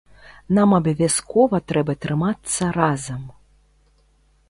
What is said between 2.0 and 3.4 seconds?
трымацца разам.